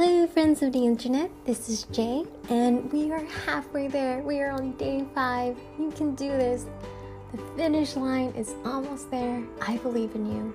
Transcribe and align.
Hello, 0.00 0.28
friends 0.28 0.62
of 0.62 0.72
the 0.72 0.86
internet. 0.86 1.28
This 1.44 1.68
is 1.68 1.82
Jay, 1.90 2.22
and 2.50 2.88
we 2.92 3.10
are 3.10 3.24
halfway 3.44 3.88
there. 3.88 4.20
We 4.20 4.38
are 4.40 4.50
on 4.52 4.76
day 4.76 5.04
five. 5.12 5.56
You 5.76 5.90
can 5.90 6.14
do 6.14 6.28
this. 6.28 6.66
The 7.32 7.38
finish 7.56 7.96
line 7.96 8.28
is 8.36 8.54
almost 8.64 9.10
there. 9.10 9.42
I 9.60 9.76
believe 9.78 10.14
in 10.14 10.24
you. 10.24 10.54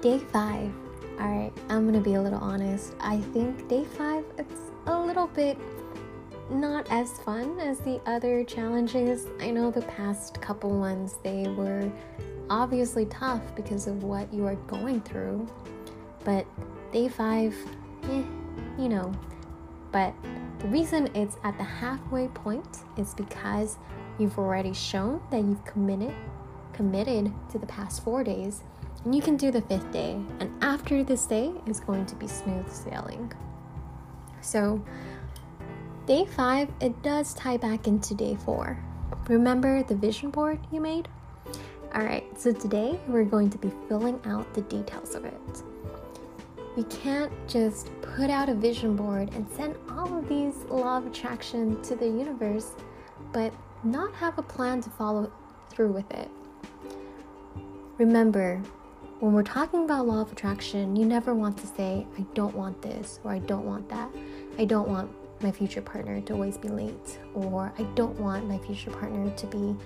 Day 0.00 0.18
five. 0.18 0.72
All 1.20 1.28
right, 1.28 1.52
I'm 1.68 1.84
gonna 1.84 2.00
be 2.00 2.14
a 2.14 2.22
little 2.22 2.38
honest. 2.38 2.94
I 3.00 3.18
think 3.34 3.68
day 3.68 3.84
five 3.84 4.24
it's 4.38 4.62
a 4.86 4.98
little 4.98 5.26
bit 5.26 5.58
not 6.48 6.90
as 6.90 7.18
fun 7.26 7.60
as 7.60 7.80
the 7.80 8.00
other 8.06 8.44
challenges. 8.44 9.26
I 9.40 9.50
know 9.50 9.70
the 9.70 9.82
past 9.82 10.40
couple 10.40 10.70
ones 10.70 11.18
they 11.22 11.48
were 11.48 11.92
obviously 12.48 13.04
tough 13.04 13.42
because 13.54 13.86
of 13.86 14.04
what 14.04 14.32
you 14.32 14.46
are 14.46 14.56
going 14.68 15.02
through, 15.02 15.46
but 16.24 16.46
day 16.92 17.08
five 17.08 17.54
eh, 18.10 18.22
you 18.78 18.88
know. 18.88 19.12
But 19.90 20.14
the 20.58 20.68
reason 20.68 21.10
it's 21.14 21.36
at 21.44 21.56
the 21.58 21.64
halfway 21.64 22.28
point 22.28 22.78
is 22.96 23.14
because 23.14 23.76
you've 24.18 24.38
already 24.38 24.72
shown 24.72 25.20
that 25.30 25.38
you've 25.38 25.64
committed 25.64 26.14
committed 26.72 27.30
to 27.50 27.58
the 27.58 27.66
past 27.66 28.02
four 28.02 28.24
days 28.24 28.62
and 29.04 29.14
you 29.14 29.20
can 29.20 29.36
do 29.36 29.50
the 29.50 29.60
fifth 29.62 29.90
day 29.92 30.18
and 30.40 30.50
after 30.62 31.04
this 31.04 31.26
day 31.26 31.52
is 31.66 31.80
going 31.80 32.06
to 32.06 32.14
be 32.14 32.26
smooth 32.26 32.70
sailing. 32.70 33.30
So 34.40 34.82
day 36.06 36.24
five 36.24 36.70
it 36.80 37.02
does 37.02 37.34
tie 37.34 37.58
back 37.58 37.86
into 37.86 38.14
day 38.14 38.36
four. 38.36 38.82
Remember 39.28 39.82
the 39.82 39.94
vision 39.94 40.30
board 40.30 40.58
you 40.70 40.80
made? 40.80 41.08
All 41.94 42.04
right 42.04 42.24
so 42.40 42.52
today 42.52 42.98
we're 43.06 43.24
going 43.24 43.50
to 43.50 43.58
be 43.58 43.70
filling 43.88 44.18
out 44.24 44.54
the 44.54 44.62
details 44.62 45.14
of 45.14 45.26
it 45.26 45.62
we 46.76 46.84
can't 46.84 47.32
just 47.46 47.90
put 48.00 48.30
out 48.30 48.48
a 48.48 48.54
vision 48.54 48.96
board 48.96 49.30
and 49.34 49.48
send 49.50 49.76
all 49.90 50.18
of 50.18 50.28
these 50.28 50.56
law 50.70 50.98
of 50.98 51.06
attraction 51.06 51.80
to 51.82 51.94
the 51.94 52.06
universe, 52.06 52.72
but 53.32 53.52
not 53.84 54.12
have 54.14 54.38
a 54.38 54.42
plan 54.42 54.80
to 54.80 54.90
follow 54.90 55.30
through 55.68 55.92
with 55.92 56.10
it. 56.12 56.30
Remember, 57.98 58.62
when 59.20 59.32
we're 59.32 59.42
talking 59.42 59.84
about 59.84 60.06
law 60.06 60.22
of 60.22 60.32
attraction, 60.32 60.96
you 60.96 61.04
never 61.04 61.34
want 61.34 61.58
to 61.58 61.66
say, 61.66 62.06
I 62.18 62.22
don't 62.34 62.54
want 62.56 62.80
this, 62.80 63.20
or 63.22 63.32
I 63.32 63.38
don't 63.38 63.64
want 63.64 63.88
that. 63.90 64.10
I 64.58 64.64
don't 64.64 64.88
want 64.88 65.10
my 65.42 65.52
future 65.52 65.82
partner 65.82 66.20
to 66.22 66.32
always 66.32 66.56
be 66.56 66.68
late, 66.68 67.18
or 67.34 67.72
I 67.78 67.82
don't 67.94 68.18
want 68.18 68.48
my 68.48 68.58
future 68.58 68.90
partner 68.90 69.30
to 69.30 69.46
be 69.46 69.76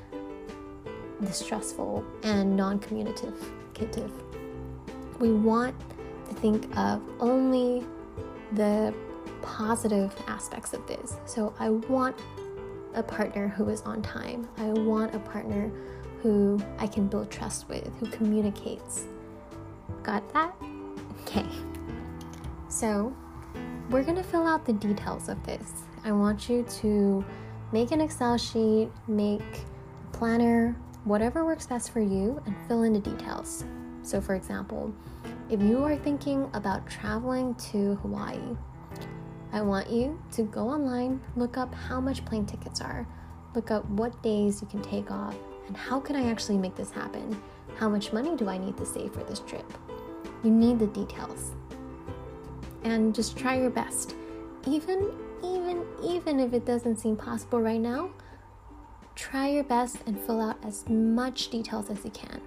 distrustful 1.25 2.05
and 2.23 2.57
non 2.57 2.79
communicative. 2.79 4.13
We 5.19 5.33
want 5.33 5.75
to 6.29 6.35
think 6.35 6.77
of 6.77 7.03
only 7.21 7.85
the 8.53 8.95
positive 9.43 10.15
aspects 10.27 10.73
of 10.73 10.87
this. 10.87 11.17
So 11.27 11.55
I 11.59 11.71
want 11.71 12.17
a 12.95 13.03
partner 13.03 13.49
who 13.49 13.69
is 13.69 13.83
on 13.83 14.03
time. 14.03 14.49
I 14.57 14.65
want 14.65 15.15
a 15.15 15.19
partner 15.19 15.71
who 16.23 16.61
I 16.79 16.87
can 16.87 17.07
build 17.07 17.31
trust 17.31 17.69
with, 17.69 17.89
who 18.01 18.07
communicates. 18.07 19.05
Got 20.03 20.33
that? 20.33 20.55
Okay. 21.23 21.47
So 22.69 23.15
we're 23.91 24.03
going 24.03 24.17
to 24.17 24.23
fill 24.23 24.47
out 24.47 24.65
the 24.65 24.73
details 24.73 25.29
of 25.29 25.45
this. 25.45 25.73
I 26.05 26.13
want 26.13 26.49
you 26.49 26.65
to 26.81 27.25
make 27.73 27.91
an 27.91 28.01
Excel 28.01 28.39
sheet, 28.39 28.91
make 29.07 29.41
a 29.43 30.17
planner, 30.17 30.77
whatever 31.05 31.45
works 31.45 31.67
best 31.67 31.91
for 31.91 32.01
you, 32.01 32.41
and 32.47 32.55
fill 32.67 32.83
in 32.83 32.93
the 32.93 33.01
details. 33.01 33.65
So, 34.03 34.21
for 34.21 34.35
example, 34.35 34.95
if 35.49 35.63
you 35.63 35.85
are 35.85 35.97
thinking 35.97 36.51
about 36.55 36.89
traveling 36.89 37.55
to 37.71 37.95
Hawaii, 37.97 38.57
I 39.53 39.61
want 39.63 39.89
you 39.89 40.21
to 40.33 40.43
go 40.43 40.69
online, 40.69 41.21
look 41.37 41.57
up 41.57 41.73
how 41.73 42.01
much 42.01 42.25
plane 42.25 42.47
tickets 42.47 42.81
are, 42.81 43.07
look 43.55 43.71
up 43.71 43.89
what 43.91 44.21
days 44.23 44.61
you 44.61 44.67
can 44.67 44.83
take 44.83 45.11
off, 45.11 45.37
and 45.69 45.77
how 45.77 46.01
can 46.01 46.17
I 46.17 46.31
actually 46.31 46.59
make 46.59 46.75
this 46.75 46.91
happen? 46.91 47.41
How 47.77 47.89
much 47.89 48.13
money 48.13 48.37
do 48.37 48.49
I 48.49 48.59
need 48.59 48.77
to 48.79 48.87
save 48.87 49.13
for 49.13 49.23
this 49.23 49.39
trip? 49.41 49.65
You 50.43 50.51
need 50.51 50.81
the 50.81 50.89
details. 50.89 51.53
And 52.83 53.15
just 53.15 53.37
try 53.37 53.57
your 53.57 53.71
best. 53.71 54.15
Even 54.67 55.13
even 55.45 55.85
even 56.03 56.41
if 56.41 56.55
it 56.55 56.65
doesn't 56.65 56.97
seem 56.97 57.17
possible 57.17 57.61
right 57.61 57.81
now, 57.81 58.11
try 59.15 59.49
your 59.49 59.65
best 59.65 59.99
and 60.07 60.19
fill 60.19 60.41
out 60.41 60.57
as 60.65 60.89
much 60.89 61.51
details 61.51 61.91
as 61.91 62.05
you 62.05 62.11
can. 62.11 62.41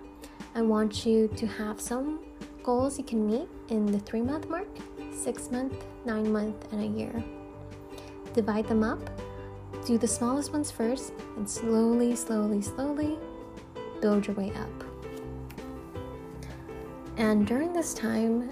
I 0.56 0.62
want 0.62 1.06
you 1.06 1.28
to 1.36 1.48
have 1.48 1.80
some 1.80 2.20
goals 2.64 2.98
you 2.98 3.04
can 3.04 3.26
meet 3.26 3.48
in 3.70 3.86
the 3.86 4.00
three 4.00 4.22
month 4.22 4.50
mark, 4.50 4.68
six 5.12 5.52
month, 5.52 5.74
nine 6.06 6.32
month, 6.32 6.72
and 6.72 6.84
a 6.84 7.00
year. 7.00 7.24
Divide 8.34 8.68
them 8.68 8.84
up, 8.84 9.00
do 9.86 9.98
the 9.98 10.08
smallest 10.08 10.54
ones 10.54 10.72
first, 10.72 11.14
and 11.38 11.50
slowly, 11.50 12.16
slowly, 12.16 12.62
slowly 12.62 13.18
build 14.02 14.28
your 14.28 14.36
way 14.36 14.52
up. 14.52 14.84
And 17.18 17.46
during 17.46 17.74
this 17.74 17.94
time, 17.94 18.50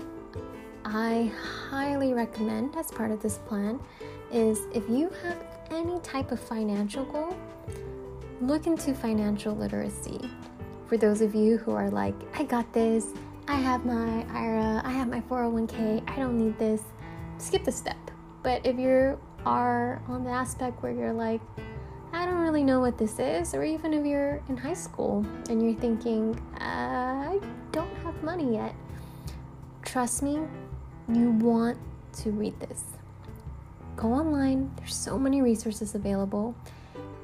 I 0.84 1.32
highly 1.70 2.14
recommend, 2.14 2.76
as 2.76 2.92
part 2.92 3.12
of 3.12 3.22
this 3.22 3.38
plan, 3.48 3.80
is 4.32 4.62
if 4.74 4.88
you 4.90 5.10
have 5.24 5.38
any 5.72 6.00
type 6.00 6.32
of 6.32 6.40
financial 6.40 7.06
goal, 7.06 7.36
look 8.42 8.68
into 8.68 8.94
financial 8.94 9.56
literacy. 9.56 10.30
For 10.88 10.98
those 10.98 11.22
of 11.22 11.36
you 11.36 11.58
who 11.58 11.72
are 11.72 11.90
like, 11.90 12.16
I 12.34 12.44
got 12.44 12.72
this, 12.74 13.08
I 13.50 13.56
have 13.56 13.86
my 13.86 14.26
IRA, 14.34 14.82
I 14.84 14.92
have 14.92 15.08
my 15.08 15.22
401k, 15.22 16.04
I 16.06 16.16
don't 16.18 16.38
need 16.38 16.60
this, 16.60 16.82
skip 17.38 17.64
the 17.64 17.72
step. 17.72 17.96
But 18.44 18.66
if 18.66 18.78
you 18.78 19.18
are 19.46 20.02
on 20.10 20.26
the 20.26 20.30
aspect 20.30 20.84
where 20.84 20.92
you're 20.92 21.14
like, 21.14 21.40
I 22.12 22.26
don't 22.26 22.40
really 22.40 22.64
know 22.64 22.82
what 22.82 22.98
this 22.98 23.20
is, 23.20 23.54
or 23.54 23.64
even 23.64 23.94
if 23.94 24.06
you're 24.06 24.44
in 24.50 24.58
high 24.58 24.74
school 24.74 25.26
and 25.50 25.64
you're 25.64 25.80
thinking, 25.80 26.38
uh, 26.60 26.64
I 26.64 27.40
don't 27.72 27.94
have 28.04 28.22
money 28.22 28.56
yet, 28.56 28.76
trust 29.82 30.24
me, 30.24 30.42
you 31.08 31.32
want 31.32 31.78
to 32.24 32.32
read 32.32 32.60
this. 32.60 32.84
Go 33.96 34.12
online, 34.12 34.70
there's 34.76 34.96
so 34.96 35.18
many 35.18 35.42
resources 35.42 35.96
available, 35.96 36.54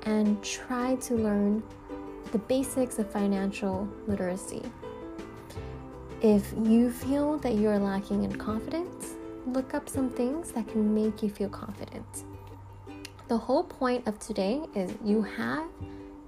and 0.03 0.41
try 0.41 0.95
to 0.95 1.16
learn 1.16 1.63
the 2.31 2.39
basics 2.39 2.97
of 2.97 3.12
financial 3.12 3.89
literacy. 4.07 4.63
If 6.23 6.53
you 6.63 6.89
feel 6.89 7.38
that 7.39 7.56
you 7.56 7.67
are 7.67 7.78
lacking 7.78 8.23
in 8.23 8.34
confidence, 8.38 9.16
look 9.45 9.73
up 9.73 9.89
some 9.89 10.09
things 10.09 10.53
that 10.53 10.69
can 10.69 10.95
make 10.95 11.22
you 11.22 11.29
feel 11.29 11.50
confident. 11.50 12.23
The 13.28 13.38
whole 13.38 13.66
point 13.66 14.07
of 14.07 14.17
today 14.19 14.62
is 14.73 14.94
you 15.03 15.22
have 15.22 15.67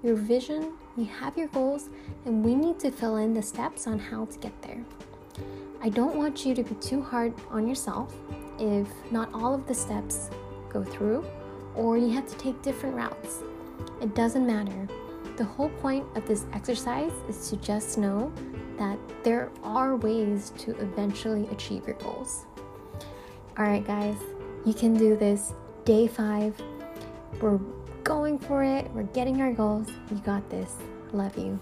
your 0.03 0.15
vision, 0.15 0.73
you 0.97 1.05
have 1.05 1.37
your 1.37 1.47
goals, 1.47 1.87
and 2.25 2.43
we 2.43 2.55
need 2.55 2.77
to 2.81 2.91
fill 2.91 3.15
in 3.15 3.33
the 3.33 3.41
steps 3.41 3.87
on 3.87 3.97
how 3.97 4.25
to 4.25 4.37
get 4.37 4.61
there. 4.63 4.83
I 5.81 5.87
don't 5.87 6.17
want 6.17 6.45
you 6.45 6.53
to 6.55 6.63
be 6.63 6.75
too 6.75 7.01
hard 7.01 7.33
on 7.49 7.65
yourself 7.65 8.13
if 8.59 8.89
not 9.11 9.33
all 9.33 9.53
of 9.53 9.65
the 9.65 9.73
steps 9.73 10.29
go 10.67 10.83
through 10.83 11.25
or 11.73 11.97
you 11.97 12.09
have 12.09 12.27
to 12.27 12.35
take 12.35 12.61
different 12.61 12.97
routes. 12.97 13.43
It 14.01 14.13
doesn't 14.13 14.45
matter. 14.45 14.89
The 15.37 15.45
whole 15.45 15.69
point 15.69 16.05
of 16.15 16.27
this 16.27 16.47
exercise 16.51 17.13
is 17.29 17.49
to 17.49 17.55
just 17.55 17.97
know 17.97 18.33
that 18.77 18.97
there 19.23 19.49
are 19.63 19.95
ways 19.95 20.51
to 20.59 20.71
eventually 20.79 21.47
achieve 21.51 21.85
your 21.87 21.95
goals. 21.97 22.45
All 23.57 23.65
right, 23.65 23.85
guys, 23.85 24.17
you 24.65 24.73
can 24.73 24.93
do 24.93 25.15
this. 25.15 25.53
Day 25.85 26.07
five, 26.07 26.59
we're 27.39 27.59
going 28.03 28.39
for 28.39 28.63
it, 28.63 28.89
we're 28.91 29.03
getting 29.03 29.41
our 29.41 29.53
goals. 29.53 29.87
You 30.11 30.17
got 30.17 30.49
this. 30.49 30.75
Love 31.13 31.37
you. 31.37 31.59